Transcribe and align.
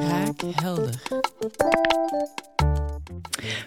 Kraakhelder. 0.00 1.02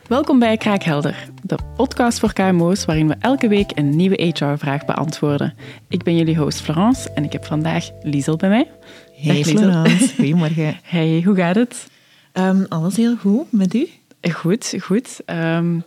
Welkom 0.07 0.39
bij 0.39 0.57
Kraakhelder, 0.57 1.29
de 1.43 1.57
podcast 1.75 2.19
voor 2.19 2.33
KMO's 2.33 2.85
waarin 2.85 3.07
we 3.07 3.15
elke 3.19 3.47
week 3.47 3.71
een 3.75 3.95
nieuwe 3.95 4.23
HR-vraag 4.23 4.85
beantwoorden. 4.85 5.53
Ik 5.87 6.03
ben 6.03 6.17
jullie 6.17 6.37
host 6.37 6.61
Florence 6.61 7.11
en 7.13 7.23
ik 7.23 7.31
heb 7.31 7.45
vandaag 7.45 7.89
Liesel 8.01 8.35
bij 8.35 8.49
mij. 8.49 8.71
Hey 9.13 9.43
Florence, 9.43 10.13
goedemorgen. 10.15 10.79
Hey, 10.83 11.21
hoe 11.25 11.35
gaat 11.35 11.55
het? 11.55 11.87
Um, 12.33 12.65
alles 12.69 12.95
heel 12.95 13.15
goed, 13.15 13.51
met 13.51 13.73
u? 13.73 13.87
Goed, 14.31 14.75
goed. 14.79 15.19
Um, 15.25 15.83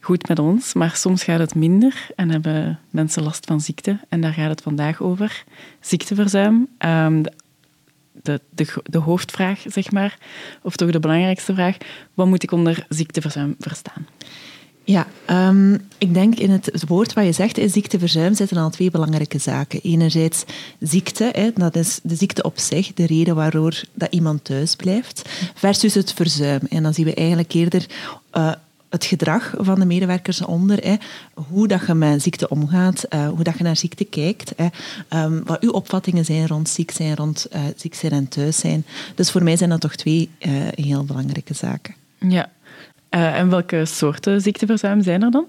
goed 0.00 0.28
met 0.28 0.38
ons, 0.38 0.74
maar 0.74 0.96
soms 0.96 1.24
gaat 1.24 1.38
het 1.38 1.54
minder 1.54 2.06
en 2.16 2.30
hebben 2.30 2.78
mensen 2.90 3.22
last 3.22 3.46
van 3.46 3.60
ziekte. 3.60 3.98
En 4.08 4.20
daar 4.20 4.32
gaat 4.32 4.50
het 4.50 4.62
vandaag 4.62 5.00
over. 5.00 5.44
Ziekteverzuim. 5.80 6.68
Um, 6.78 7.22
de, 7.22 7.32
de, 8.22 8.40
de, 8.84 8.98
hoofdvraag, 8.98 9.64
zeg 9.66 9.90
maar, 9.90 10.18
of 10.62 10.76
toch 10.76 10.90
de 10.90 11.00
belangrijkste 11.00 11.54
vraag. 11.54 11.76
Wat 12.14 12.26
moet 12.26 12.42
ik 12.42 12.52
onder 12.52 12.86
ziekteverzuim 12.88 13.54
verstaan? 13.58 14.06
Ja, 14.84 15.06
um, 15.48 15.80
ik 15.98 16.14
denk 16.14 16.34
in 16.34 16.50
het, 16.50 16.84
woord 16.86 17.12
wat 17.12 17.24
je 17.24 17.32
zegt, 17.32 17.58
is 17.58 17.72
ziekteverzuim, 17.72 18.34
zitten 18.34 18.56
al 18.56 18.70
twee 18.70 18.90
belangrijke 18.90 19.38
zaken. 19.38 19.80
Enerzijds 19.82 20.44
ziekte, 20.80 21.28
hè, 21.32 21.50
dat 21.54 21.76
is 21.76 22.00
de 22.02 22.14
ziekte 22.14 22.42
op 22.42 22.58
zich, 22.58 22.94
de 22.94 23.06
reden 23.06 23.34
waardoor 23.34 23.82
dat 23.94 24.12
iemand 24.12 24.44
thuis 24.44 24.76
blijft, 24.76 25.28
versus 25.54 25.94
het 25.94 26.12
verzuim. 26.12 26.60
En 26.68 26.82
dan 26.82 26.94
zien 26.94 27.04
we 27.04 27.14
eigenlijk 27.14 27.52
eerder 27.52 27.86
uh, 28.34 28.52
het 28.92 29.04
gedrag 29.04 29.54
van 29.58 29.80
de 29.80 29.86
medewerkers 29.86 30.44
onder. 30.44 30.98
Hoe 31.34 31.68
dat 31.68 31.86
je 31.86 31.94
met 31.94 32.22
ziekte 32.22 32.48
omgaat, 32.48 33.04
uh, 33.10 33.28
hoe 33.28 33.44
dat 33.44 33.58
je 33.58 33.64
naar 33.64 33.76
ziekte 33.76 34.04
kijkt. 34.04 34.52
Um, 35.08 35.42
wat 35.44 35.60
uw 35.60 35.70
opvattingen 35.70 36.24
zijn 36.24 36.46
rond 36.46 36.68
ziek 36.68 36.90
zijn, 36.90 37.16
rond 37.16 37.46
uh, 37.54 37.60
ziek 37.76 37.94
zijn 37.94 38.12
en 38.12 38.28
thuis 38.28 38.58
zijn. 38.58 38.84
Dus 39.14 39.30
voor 39.30 39.42
mij 39.42 39.56
zijn 39.56 39.70
dat 39.70 39.80
toch 39.80 39.94
twee 39.94 40.30
uh, 40.40 40.52
heel 40.74 41.04
belangrijke 41.04 41.54
zaken. 41.54 41.94
Ja. 42.18 42.50
en 43.08 43.48
welke 43.48 43.84
soorten 43.84 44.40
ziekteverzuim 44.40 45.02
zijn 45.02 45.22
er 45.22 45.30
dan? 45.30 45.46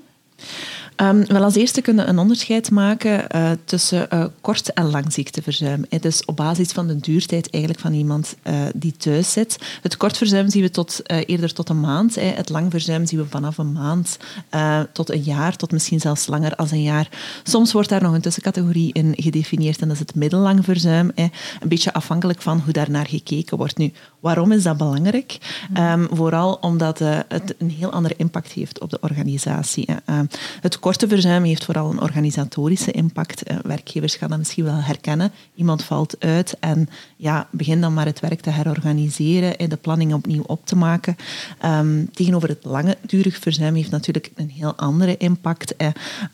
Um, 0.97 1.25
wel 1.27 1.44
als 1.44 1.55
eerste 1.55 1.81
kunnen 1.81 2.05
we 2.05 2.11
een 2.11 2.19
onderscheid 2.19 2.72
maken 2.72 3.25
uh, 3.36 3.52
tussen 3.66 4.08
uh, 4.13 4.25
kort 4.41 4.73
en 4.73 4.89
lang 4.89 5.13
ziekteverzuim. 5.13 5.86
Is 5.89 6.25
op 6.25 6.36
basis 6.36 6.72
van 6.72 6.88
de 6.88 6.97
duurtijd 6.97 7.49
eigenlijk 7.49 7.83
van 7.83 7.94
iemand 7.94 8.36
uh, 8.44 8.53
die 8.75 8.91
thuis 8.97 9.31
zit. 9.31 9.58
Het 9.81 9.97
kortverzuim 9.97 10.49
zien 10.49 10.61
we 10.61 10.69
tot, 10.69 11.02
eerder 11.05 11.53
tot 11.53 11.69
een 11.69 11.80
maand. 11.80 12.16
Het 12.16 12.49
langverzuim 12.49 13.05
zien 13.05 13.19
we 13.19 13.25
vanaf 13.30 13.58
een 13.58 13.71
maand 13.71 14.17
tot 14.91 15.11
een 15.11 15.21
jaar, 15.21 15.55
tot 15.55 15.71
misschien 15.71 15.99
zelfs 15.99 16.27
langer 16.27 16.55
als 16.55 16.71
een 16.71 16.83
jaar. 16.83 17.09
Soms 17.44 17.71
wordt 17.71 17.89
daar 17.89 18.02
nog 18.02 18.14
een 18.14 18.21
tussencategorie 18.21 18.94
in 18.94 19.14
gedefinieerd 19.17 19.81
en 19.81 19.88
dat 19.88 19.95
is 19.95 20.02
het 20.02 20.16
middellang 20.16 20.64
verzuim. 20.64 21.11
Een 21.16 21.31
beetje 21.67 21.94
afhankelijk 21.94 22.41
van 22.41 22.61
hoe 22.64 22.73
daar 22.73 22.89
naar 22.89 23.08
gekeken 23.08 23.58
wordt. 23.58 23.77
Nu, 23.77 23.91
waarom 24.24 24.52
is 24.52 24.64
dat 24.64 24.78
belangrijk? 24.78 25.38
Um, 25.78 26.08
vooral 26.12 26.54
omdat 26.54 27.00
het 27.00 27.56
een 27.58 27.70
heel 27.70 27.92
andere 27.92 28.14
impact 28.18 28.52
heeft 28.52 28.80
op 28.80 28.90
de 28.90 29.00
organisatie. 29.02 29.88
het 30.62 30.80
korte 30.80 31.08
verzuim 31.08 31.44
heeft 31.44 31.66
vooral 31.66 31.92
een 31.92 32.02
organisatorische 32.02 32.92
impact. 32.92 33.52
Uh, 33.52 33.58
werkgevers 33.64 34.16
gaan 34.16 34.30
dat 34.30 34.38
misschien 34.38 34.64
wel 34.64 34.82
herkennen. 34.82 35.32
Iemand 35.56 35.84
valt 35.84 36.16
uit 36.20 36.56
en 36.60 36.90
ja, 37.16 37.48
begin 37.52 37.82
dan 37.82 37.94
maar 37.94 38.06
het 38.06 38.20
werk 38.20 38.42
te 38.42 38.50
herorganiseren 38.50 39.58
en 39.58 39.70
de 39.70 39.76
planning 39.76 40.14
opnieuw 40.14 40.44
op 40.46 40.66
te 40.66 40.76
maken. 40.76 41.16
Um, 41.66 42.10
tegenover 42.12 42.50
het 42.50 42.66
langdurig 42.66 43.38
verzuim 43.38 43.76
heeft 43.76 43.92
natuurlijk 43.92 44.32
een 44.36 44.50
heel 44.50 44.76
andere 44.76 45.18
impact. 45.18 45.76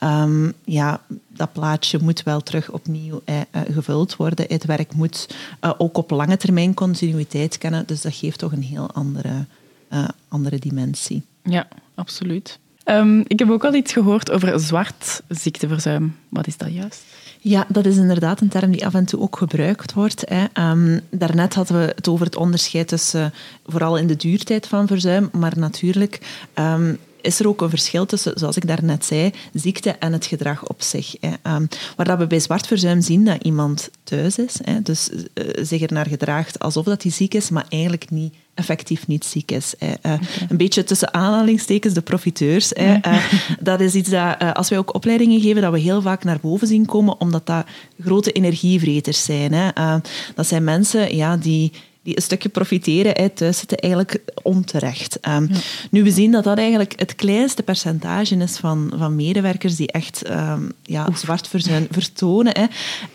Um, 0.04 0.54
ja, 0.66 1.02
dat 1.36 1.54
plaatje 1.54 2.00
moet 2.02 2.24
wel 2.24 2.42
terug 2.42 2.72
opnieuw 2.72 3.22
eh, 3.26 3.42
gevuld 3.72 4.16
worden. 4.16 4.46
Het 4.48 4.66
werk 4.66 4.94
moet 4.94 5.36
uh, 5.62 5.72
ook 5.78 5.98
op 5.98 6.10
lange 6.10 6.38
termijn 6.38 6.74
continuïteit 6.74 7.58
kennen. 7.58 7.84
Dus 7.86 8.02
dat 8.02 8.16
geeft 8.16 8.40
toch 8.40 8.52
een 8.52 8.64
heel 8.64 8.92
andere, 8.92 9.46
uh, 9.94 10.08
andere 10.28 10.60
dimensie. 10.60 11.24
Ja, 11.44 11.68
absoluut. 11.96 12.60
Um, 12.86 13.24
ik 13.28 13.40
heb 13.40 13.50
ook 13.50 13.66
al 13.66 13.74
iets 13.74 13.94
gehoord 13.94 14.32
over 14.32 14.60
zwart 14.60 15.22
ziekteverzuim. 15.28 16.16
Wat 16.30 16.48
is 16.48 16.58
dat 16.58 16.74
juist? 16.74 17.04
Ja, 17.42 17.66
dat 17.68 17.86
is 17.86 17.98
inderdaad 17.98 18.42
een 18.42 18.50
term 18.50 18.72
die 18.72 18.86
af 18.86 18.94
en 18.94 19.06
toe 19.06 19.20
ook 19.20 19.38
gebruikt 19.38 19.94
wordt. 19.94 20.24
Hè. 20.30 20.72
Um, 20.72 21.02
daarnet 21.10 21.54
hadden 21.54 21.80
we 21.80 21.94
het 21.96 22.08
over 22.08 22.26
het 22.26 22.36
onderscheid 22.36 22.88
tussen, 22.88 23.34
vooral 23.66 23.98
in 23.98 24.08
de 24.08 24.16
duurtijd 24.16 24.68
van 24.68 24.88
verzuim, 24.88 25.30
maar 25.32 25.54
natuurlijk 25.56 26.44
um, 26.56 26.98
is 27.22 27.40
er 27.40 27.48
ook 27.48 27.62
een 27.62 27.70
verschil 27.70 28.06
tussen, 28.06 28.32
zoals 28.36 28.58
ik 28.58 28.68
daarnet 28.68 29.06
zei, 29.06 29.32
ziekte 29.54 29.90
en 29.90 30.14
het 30.14 30.26
gedrag 30.26 30.68
op 30.68 30.82
zich. 30.82 31.16
Hè. 31.20 31.56
Um, 31.56 31.68
waar 31.96 32.06
dat 32.06 32.18
we 32.18 32.28
bij 32.28 32.40
zwart 32.40 32.68
verzuim 32.68 33.02
zien 33.02 33.26
dat 33.26 33.44
iemand 33.44 33.90
thuis 34.04 34.38
is, 34.38 34.60
hè, 34.64 34.82
dus 34.82 35.10
uh, 35.10 35.46
zich 35.62 35.82
er 35.82 35.94
naar 35.94 36.08
gedraagt 36.08 36.60
alsof 36.60 36.86
dat 36.86 37.04
hij 37.04 37.12
ziek 37.12 37.34
is, 37.34 37.50
maar 37.50 37.66
eigenlijk 37.70 38.10
niet 38.10 38.34
effectief 38.54 39.08
niet 39.08 39.26
ziek 39.26 39.52
is. 39.52 39.74
Hè. 39.78 39.88
Uh, 39.88 39.94
okay. 40.02 40.20
Een 40.50 40.58
beetje 40.58 40.84
tussen 40.84 41.14
aanhalingstekens 41.14 41.94
de 41.94 42.02
profiteurs. 42.02 42.72
Hè. 42.74 42.98
Uh, 43.08 43.26
dat 43.60 43.80
is 43.80 43.94
iets 43.94 44.10
dat, 44.10 44.42
uh, 44.42 44.52
als 44.52 44.70
wij 44.70 44.78
ook 44.78 44.96
opleidingen 44.96 45.42
geven, 45.42 45.62
dat 45.62 45.72
we 45.72 45.80
heel 45.80 46.02
vaak 46.02 46.24
naar 46.24 46.40
boven 46.42 46.68
zien 46.68 46.86
komen, 46.86 47.20
omdat 47.20 47.46
dat 47.46 47.66
grote 48.02 48.32
energievreters 48.32 49.24
zijn. 49.24 49.54
Hè. 49.54 50.00
dat 50.36 50.48
zijn 50.48 50.64
mensen 50.64 51.16
ja, 51.16 51.38
die 51.38 51.72
die 52.10 52.18
een 52.18 52.24
stukje 52.24 52.50
profiteren 52.50 53.16
uit 53.16 53.36
thuis 53.36 53.58
zitten, 53.58 53.78
eigenlijk 53.78 54.22
onterecht. 54.42 55.28
Um, 55.28 55.48
ja. 55.52 55.60
Nu, 55.92 56.04
we 56.04 56.12
zien 56.12 56.32
dat 56.32 56.44
dat 56.44 56.58
eigenlijk 56.58 56.94
het 56.96 57.16
kleinste 57.16 57.64
percentage 57.64 58.36
is 58.36 58.58
van, 58.58 58.94
van 58.98 59.16
medewerkers 59.16 59.76
die 59.76 59.92
echt 59.92 60.30
um, 60.30 60.72
ja, 60.84 61.08
zwart 61.16 61.48
verzuim 61.48 61.88
vertonen. 61.92 62.54
Hè. 62.58 62.66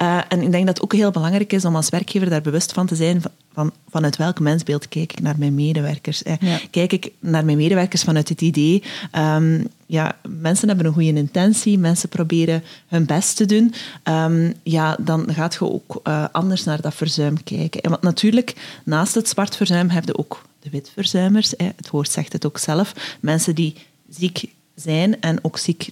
Uh, 0.07 0.21
en 0.29 0.43
ik 0.43 0.51
denk 0.51 0.67
dat 0.67 0.75
het 0.75 0.83
ook 0.83 0.93
heel 0.93 1.11
belangrijk 1.11 1.53
is 1.53 1.65
om 1.65 1.77
als 1.77 1.89
werkgever 1.89 2.31
daar 2.31 2.43
bewust 2.43 2.73
van 2.73 2.87
te 2.87 2.95
zijn 2.95 3.23
van, 3.53 3.73
vanuit 3.91 4.17
welk 4.17 4.41
mensbeeld 4.41 4.89
kijk 4.89 5.13
ik 5.13 5.21
naar 5.21 5.39
mijn 5.39 5.55
medewerkers. 5.55 6.21
Hè. 6.25 6.35
Ja. 6.41 6.59
Kijk 6.71 6.93
ik 6.93 7.11
naar 7.21 7.45
mijn 7.45 7.57
medewerkers 7.57 8.03
vanuit 8.03 8.29
het 8.29 8.41
idee... 8.41 8.83
Um, 9.13 9.67
ja, 9.95 10.17
mensen 10.29 10.69
hebben 10.69 10.87
een 10.87 10.93
goede 10.93 11.15
intentie, 11.15 11.79
mensen 11.79 12.09
proberen 12.09 12.63
hun 12.87 13.07
best 13.07 13.37
te 13.37 13.47
doen, 13.47 13.75
um, 14.05 14.55
ja, 14.63 14.97
dan 15.01 15.35
gaat 15.35 15.55
je 15.55 15.61
ook 15.61 16.01
uh, 16.05 16.25
anders 16.33 16.65
naar 16.65 16.81
dat 16.81 16.95
verzuim 16.95 17.43
kijken. 17.43 17.81
En 17.81 17.91
want 17.91 18.03
natuurlijk, 18.03 18.81
naast 18.85 19.15
het 19.15 19.29
zwart 19.29 19.57
verzuim 19.57 19.89
heb 19.89 20.05
je 20.05 20.19
ook 20.19 20.43
de 20.61 20.71
witverzuimers. 20.71 21.55
Hè. 21.57 21.71
Het 21.77 21.91
woord 21.91 22.11
zegt 22.11 22.33
het 22.33 22.47
ook 22.47 22.59
zelf. 22.59 23.19
Mensen 23.21 23.55
die 23.55 23.75
ziek 24.09 24.45
zijn 24.75 25.21
en 25.21 25.39
ook 25.45 25.59
ziek 25.59 25.89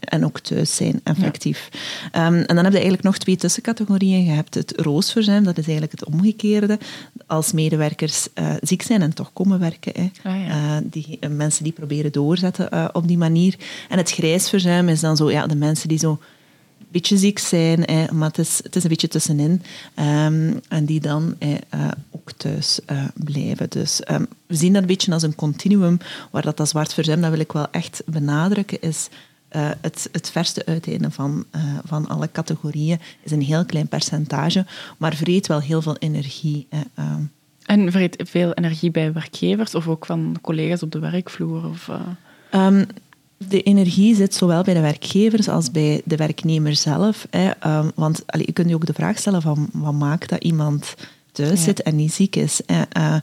en 0.00 0.24
ook 0.24 0.40
thuis 0.40 0.76
zijn, 0.76 1.00
effectief. 1.04 1.68
Ja. 2.12 2.26
Um, 2.26 2.34
en 2.34 2.54
dan 2.54 2.56
heb 2.56 2.72
je 2.72 2.78
eigenlijk 2.78 3.02
nog 3.02 3.18
twee 3.18 3.36
tussencategorieën. 3.36 4.24
Je 4.24 4.30
hebt 4.30 4.54
het 4.54 4.72
roosverzuim, 4.76 5.44
dat 5.44 5.58
is 5.58 5.64
eigenlijk 5.64 5.92
het 6.00 6.04
omgekeerde. 6.04 6.78
Als 7.26 7.52
medewerkers 7.52 8.28
uh, 8.34 8.52
ziek 8.60 8.82
zijn 8.82 9.02
en 9.02 9.14
toch 9.14 9.30
komen 9.32 9.58
werken. 9.58 9.92
Hè. 9.96 10.30
Ah, 10.30 10.46
ja. 10.46 10.76
uh, 10.76 10.86
die, 10.90 11.18
uh, 11.20 11.30
mensen 11.30 11.64
die 11.64 11.72
proberen 11.72 12.12
doorzetten 12.12 12.94
op 12.94 13.08
die 13.08 13.18
manier. 13.18 13.56
En 13.88 13.98
het 13.98 14.10
grijsverzuim 14.10 14.88
is 14.88 15.00
dan 15.00 15.16
zo 15.16 15.30
ja, 15.30 15.46
de 15.46 15.56
mensen 15.56 15.88
die 15.88 15.98
zo 15.98 16.20
beetje 16.92 17.16
ziek 17.16 17.38
zijn, 17.38 17.84
maar 18.12 18.28
het 18.28 18.38
is, 18.38 18.60
het 18.62 18.76
is 18.76 18.82
een 18.82 18.88
beetje 18.88 19.08
tussenin. 19.08 19.62
Um, 19.96 20.60
en 20.68 20.84
die 20.84 21.00
dan 21.00 21.34
uh, 21.38 21.54
ook 22.10 22.32
thuis 22.32 22.80
uh, 22.90 23.04
blijven. 23.14 23.70
Dus 23.70 24.00
um, 24.10 24.26
we 24.46 24.54
zien 24.54 24.72
dat 24.72 24.82
een 24.82 24.88
beetje 24.88 25.12
als 25.12 25.22
een 25.22 25.34
continuum, 25.34 25.98
waar 26.30 26.42
dat, 26.42 26.56
dat 26.56 26.68
zwart 26.68 26.94
verzuim, 26.94 27.20
dat 27.20 27.30
wil 27.30 27.40
ik 27.40 27.52
wel 27.52 27.70
echt 27.70 28.02
benadrukken, 28.06 28.80
is 28.80 29.08
uh, 29.56 29.70
het, 29.80 30.08
het 30.12 30.30
verste 30.30 30.66
uiteinde 30.66 31.10
van, 31.10 31.44
uh, 31.56 31.78
van 31.84 32.08
alle 32.08 32.28
categorieën 32.32 33.00
is 33.22 33.30
een 33.30 33.42
heel 33.42 33.64
klein 33.64 33.88
percentage, 33.88 34.66
maar 34.98 35.14
vreet 35.14 35.46
wel 35.46 35.60
heel 35.60 35.82
veel 35.82 35.96
energie. 35.96 36.66
Uh. 36.70 36.80
En 37.62 37.92
vreet 37.92 38.22
veel 38.28 38.52
energie 38.52 38.90
bij 38.90 39.12
werkgevers 39.12 39.74
of 39.74 39.88
ook 39.88 40.06
van 40.06 40.36
collega's 40.40 40.82
op 40.82 40.92
de 40.92 40.98
werkvloer? 40.98 41.68
Of, 41.68 41.90
um, 42.54 42.86
de 43.48 43.62
energie 43.62 44.14
zit 44.14 44.34
zowel 44.34 44.62
bij 44.62 44.74
de 44.74 44.80
werkgevers 44.80 45.48
als 45.48 45.70
bij 45.70 46.02
de 46.04 46.16
werknemer 46.16 46.76
zelf. 46.76 47.26
Hè. 47.30 47.50
Um, 47.78 47.90
want 47.94 48.22
allee, 48.26 48.46
je 48.46 48.52
kunt 48.52 48.68
je 48.68 48.74
ook 48.74 48.86
de 48.86 48.92
vraag 48.92 49.18
stellen 49.18 49.42
van 49.42 49.68
wat 49.72 49.92
maakt 49.92 50.28
dat 50.28 50.44
iemand 50.44 50.94
thuis 51.32 51.58
ja. 51.58 51.64
zit 51.64 51.82
en 51.82 51.96
niet 51.96 52.12
ziek 52.12 52.36
is. 52.36 52.60
Uh, 52.66 53.16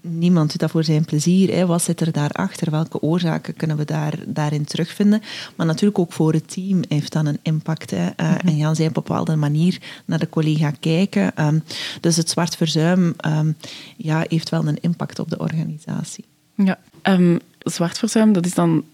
niemand 0.00 0.50
doet 0.50 0.60
dat 0.60 0.70
voor 0.70 0.84
zijn 0.84 1.04
plezier. 1.04 1.54
Hè. 1.54 1.66
Wat 1.66 1.82
zit 1.82 2.00
er 2.00 2.12
daarachter? 2.12 2.70
Welke 2.70 3.00
oorzaken 3.00 3.54
kunnen 3.54 3.76
we 3.76 3.84
daar, 3.84 4.18
daarin 4.26 4.64
terugvinden? 4.64 5.22
Maar 5.54 5.66
natuurlijk 5.66 5.98
ook 5.98 6.12
voor 6.12 6.32
het 6.32 6.52
team 6.52 6.80
heeft 6.88 7.12
dat 7.12 7.26
een 7.26 7.38
impact. 7.42 7.90
Hè. 7.90 8.06
Uh, 8.06 8.10
mm-hmm. 8.16 8.48
En 8.48 8.58
gaan 8.58 8.76
zij 8.76 8.86
op 8.86 8.96
een 8.96 9.02
bepaalde 9.02 9.36
manier 9.36 9.78
naar 10.04 10.18
de 10.18 10.28
collega 10.28 10.70
kijken. 10.80 11.46
Um, 11.46 11.62
dus 12.00 12.16
het 12.16 12.30
zwart 12.30 12.56
verzuim 12.56 13.14
um, 13.26 13.56
ja, 13.96 14.24
heeft 14.28 14.48
wel 14.48 14.66
een 14.66 14.80
impact 14.80 15.18
op 15.18 15.30
de 15.30 15.38
organisatie. 15.38 16.24
Ja, 16.54 16.78
um, 17.02 17.38
zwart 17.58 17.98
verzuim, 17.98 18.32
dat 18.32 18.46
is 18.46 18.54
dan 18.54 18.84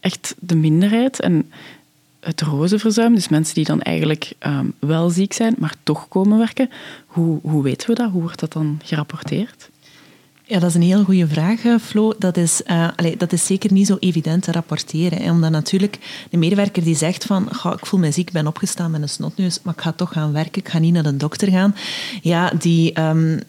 echt 0.00 0.34
de 0.38 0.56
minderheid. 0.56 1.20
En 1.20 1.50
het 2.26 2.40
rozenverzuim, 2.40 3.14
dus 3.14 3.28
mensen 3.28 3.54
die 3.54 3.64
dan 3.64 3.82
eigenlijk 3.82 4.32
um, 4.46 4.72
wel 4.78 5.10
ziek 5.10 5.32
zijn, 5.32 5.54
maar 5.58 5.74
toch 5.82 6.08
komen 6.08 6.38
werken. 6.38 6.70
Hoe, 7.06 7.38
hoe 7.42 7.62
weten 7.62 7.88
we 7.88 7.94
dat? 7.94 8.10
Hoe 8.10 8.22
wordt 8.22 8.40
dat 8.40 8.52
dan 8.52 8.80
gerapporteerd? 8.84 9.70
Ja, 10.48 10.58
dat 10.58 10.68
is 10.68 10.74
een 10.74 10.82
heel 10.82 11.04
goede 11.04 11.28
vraag, 11.28 11.60
Flo. 11.80 12.12
Dat 12.18 12.36
is, 12.36 12.62
uh, 12.66 12.88
dat 13.18 13.32
is 13.32 13.46
zeker 13.46 13.72
niet 13.72 13.86
zo 13.86 13.96
evident 14.00 14.42
te 14.42 14.52
rapporteren. 14.52 15.22
Hè, 15.22 15.30
omdat 15.30 15.50
natuurlijk 15.50 15.98
de 16.30 16.36
medewerker 16.36 16.84
die 16.84 16.96
zegt 16.96 17.24
van 17.24 17.48
ik 17.72 17.86
voel 17.86 18.00
me 18.00 18.10
ziek, 18.10 18.26
ik 18.26 18.32
ben 18.32 18.46
opgestaan 18.46 18.90
met 18.90 19.02
een 19.02 19.08
snotneus, 19.08 19.58
maar 19.62 19.74
ik 19.74 19.80
ga 19.80 19.92
toch 19.92 20.12
gaan 20.12 20.32
werken, 20.32 20.62
ik 20.62 20.68
ga 20.68 20.78
niet 20.78 20.92
naar 20.92 21.02
de 21.02 21.16
dokter 21.16 21.50
gaan. 21.50 21.74
Ja, 22.22 22.52
die, 22.58 23.00
um, 23.00 23.40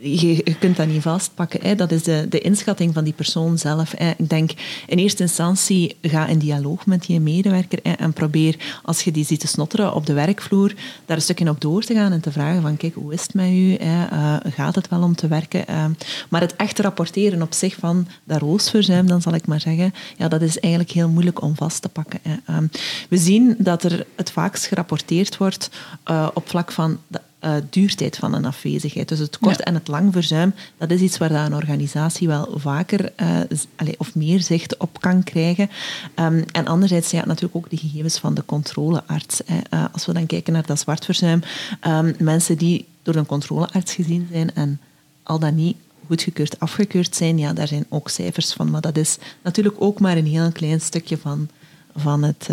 je, 0.00 0.56
kunt 0.58 0.76
dat 0.76 0.86
niet 0.86 1.02
vastpakken. 1.02 1.60
Hè. 1.62 1.74
Dat 1.74 1.92
is 1.92 2.02
de, 2.02 2.26
de 2.28 2.40
inschatting 2.40 2.94
van 2.94 3.04
die 3.04 3.12
persoon 3.12 3.58
zelf. 3.58 3.92
Hè. 3.96 4.10
Ik 4.16 4.28
denk, 4.28 4.50
in 4.86 4.98
eerste 4.98 5.22
instantie 5.22 5.96
ga 6.02 6.26
in 6.26 6.38
dialoog 6.38 6.86
met 6.86 7.06
je 7.06 7.20
medewerker 7.20 7.82
en 7.82 8.12
probeer, 8.12 8.56
als 8.82 9.02
je 9.02 9.10
die 9.10 9.24
ziet 9.24 9.40
te 9.40 9.46
snotteren 9.46 9.94
op 9.94 10.06
de 10.06 10.12
werkvloer, 10.12 10.74
daar 11.06 11.16
een 11.16 11.22
stukje 11.22 11.48
op 11.48 11.60
door 11.60 11.82
te 11.82 11.94
gaan 11.94 12.12
en 12.12 12.20
te 12.20 12.32
vragen 12.32 12.62
van, 12.62 12.76
kijk, 12.76 12.94
hoe 12.94 13.12
is 13.12 13.22
het 13.22 13.34
met 13.34 13.50
u? 13.50 13.74
Hè? 13.74 14.06
Uh, 14.12 14.36
gaat 14.54 14.74
het 14.74 14.88
wel 14.88 15.02
om 15.02 15.14
te 15.14 15.28
werken? 15.28 15.64
Uh, 15.70 15.84
maar 16.28 16.40
het 16.40 16.56
echt 16.56 16.78
rapporteren 16.78 17.42
op 17.42 17.52
zich 17.52 17.76
van 17.78 18.06
dat 18.24 18.40
roosverzuim, 18.40 19.06
dan 19.06 19.22
zal 19.22 19.34
ik 19.34 19.46
maar 19.46 19.60
zeggen, 19.60 19.94
ja, 20.16 20.28
dat 20.28 20.42
is 20.42 20.60
eigenlijk 20.60 20.92
heel 20.92 21.08
moeilijk 21.08 21.42
om 21.42 21.56
vast 21.56 21.82
te 21.82 21.88
pakken. 21.88 22.20
Hè. 22.22 22.36
Uh, 22.50 22.68
we 23.08 23.16
zien 23.16 23.54
dat 23.58 23.84
er 23.84 24.06
het 24.16 24.30
vaakst 24.30 24.66
gerapporteerd 24.66 25.36
wordt 25.36 25.70
uh, 26.10 26.28
op 26.34 26.48
vlak 26.48 26.72
van 26.72 26.98
uh, 27.44 27.54
duurtijd 27.70 28.16
van 28.16 28.34
een 28.34 28.44
afwezigheid. 28.44 29.08
Dus 29.08 29.18
het 29.18 29.38
kort 29.38 29.62
en 29.62 29.74
het 29.74 29.88
lang 29.88 30.12
verzuim, 30.12 30.54
dat 30.76 30.90
is 30.90 31.00
iets 31.00 31.18
waar 31.18 31.30
een 31.30 31.54
organisatie 31.54 32.28
wel 32.28 32.48
vaker 32.54 33.12
uh, 33.20 33.40
allez, 33.76 33.94
of 33.98 34.14
meer 34.14 34.40
zicht 34.40 34.76
op 34.76 35.00
kan 35.00 35.22
krijgen. 35.22 35.70
Um, 36.14 36.44
en 36.52 36.66
anderzijds 36.66 37.10
ja, 37.10 37.26
natuurlijk 37.26 37.56
ook 37.56 37.70
de 37.70 37.76
gegevens 37.76 38.18
van 38.18 38.34
de 38.34 38.44
controlearts. 38.44 39.40
Uh, 39.50 39.84
als 39.92 40.06
we 40.06 40.12
dan 40.12 40.26
kijken 40.26 40.52
naar 40.52 40.66
dat 40.66 40.80
zwartverzuim, 40.80 41.42
um, 41.86 42.14
mensen 42.18 42.58
die 42.58 42.86
door 43.02 43.14
een 43.14 43.26
controlearts 43.26 43.94
gezien 43.94 44.28
zijn 44.32 44.54
en 44.54 44.80
al 45.22 45.38
dan 45.38 45.54
niet 45.54 45.76
goedgekeurd, 46.06 46.60
afgekeurd 46.60 47.16
zijn, 47.16 47.38
ja, 47.38 47.52
daar 47.52 47.68
zijn 47.68 47.86
ook 47.88 48.08
cijfers 48.08 48.52
van. 48.52 48.70
Maar 48.70 48.80
dat 48.80 48.96
is 48.96 49.18
natuurlijk 49.42 49.76
ook 49.78 50.00
maar 50.00 50.16
een 50.16 50.26
heel 50.26 50.52
klein 50.52 50.80
stukje 50.80 51.18
van, 51.18 51.48
van, 51.96 52.22
het, 52.22 52.48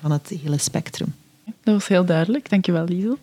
van 0.00 0.10
het 0.10 0.32
hele 0.42 0.58
spectrum. 0.58 1.14
Dat 1.70 1.78
was 1.78 1.88
heel 1.88 2.04
duidelijk. 2.04 2.50
Dankjewel, 2.50 2.84
Liesel. 2.84 3.18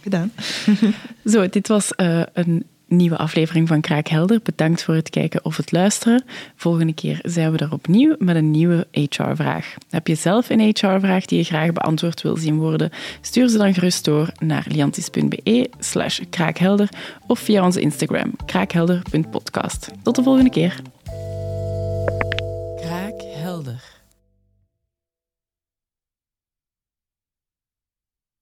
Gedaan. 0.00 0.32
Zo, 1.32 1.48
dit 1.48 1.68
was 1.68 1.92
uh, 1.96 2.22
een 2.32 2.64
nieuwe 2.86 3.16
aflevering 3.16 3.68
van 3.68 3.80
Kraakhelder. 3.80 4.40
Bedankt 4.42 4.82
voor 4.82 4.94
het 4.94 5.10
kijken 5.10 5.44
of 5.44 5.56
het 5.56 5.72
luisteren. 5.72 6.24
Volgende 6.56 6.92
keer 6.92 7.18
zijn 7.22 7.52
we 7.52 7.58
er 7.58 7.72
opnieuw 7.72 8.14
met 8.18 8.36
een 8.36 8.50
nieuwe 8.50 8.86
HR-vraag. 8.90 9.74
Heb 9.90 10.06
je 10.06 10.14
zelf 10.14 10.50
een 10.50 10.60
HR-vraag 10.60 11.24
die 11.24 11.38
je 11.38 11.44
graag 11.44 11.72
beantwoord 11.72 12.22
wil 12.22 12.36
zien 12.36 12.56
worden? 12.56 12.90
Stuur 13.20 13.48
ze 13.48 13.58
dan 13.58 13.74
gerust 13.74 14.04
door 14.04 14.32
naar 14.38 14.66
liantis.be 14.68 15.70
slash 15.78 16.20
kraakhelder 16.30 16.88
of 17.26 17.38
via 17.38 17.64
onze 17.64 17.80
Instagram 17.80 18.32
kraakhelder.podcast. 18.46 19.88
Tot 20.02 20.16
de 20.16 20.22
volgende 20.22 20.50
keer. 20.50 20.80